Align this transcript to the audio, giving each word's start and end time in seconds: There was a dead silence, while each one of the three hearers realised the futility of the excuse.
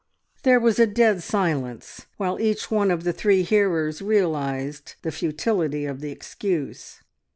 There 0.41 0.59
was 0.59 0.79
a 0.79 0.87
dead 0.87 1.21
silence, 1.21 2.07
while 2.17 2.39
each 2.41 2.71
one 2.71 2.89
of 2.89 3.03
the 3.03 3.13
three 3.13 3.43
hearers 3.43 4.01
realised 4.01 4.95
the 5.03 5.11
futility 5.11 5.85
of 5.85 5.99
the 5.99 6.09
excuse. 6.11 7.03